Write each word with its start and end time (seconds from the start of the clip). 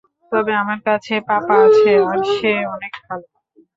তবে 0.31 0.51
আমার 0.61 0.79
কাছে 0.87 1.13
পাপা 1.29 1.55
আছে 1.65 1.91
আর 2.09 2.19
সে 2.33 2.53
অনেক 2.73 2.93
ভালো। 3.05 3.25